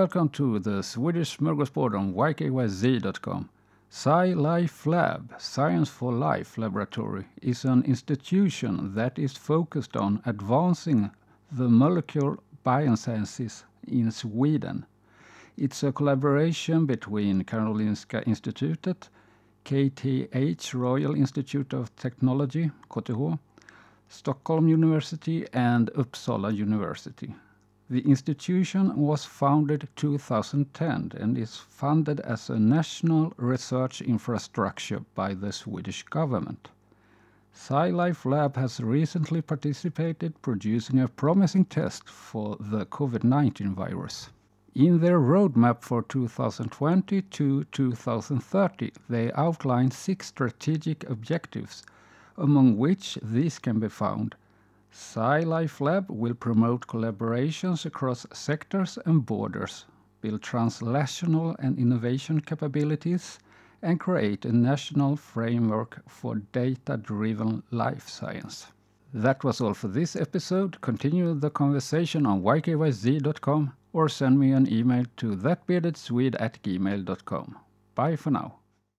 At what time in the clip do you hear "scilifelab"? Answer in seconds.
3.90-5.38, 37.52-38.54, 54.92-56.08